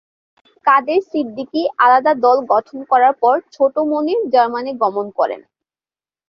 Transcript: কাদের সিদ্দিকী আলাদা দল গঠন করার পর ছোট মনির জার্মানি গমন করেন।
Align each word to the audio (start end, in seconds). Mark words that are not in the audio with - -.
কাদের 0.65 0.99
সিদ্দিকী 1.11 1.61
আলাদা 1.77 2.13
দল 2.23 2.37
গঠন 2.49 2.77
করার 2.91 3.13
পর 3.21 3.35
ছোট 3.51 3.73
মনির 3.91 4.21
জার্মানি 4.33 4.71
গমন 4.81 5.07
করেন। 5.17 5.41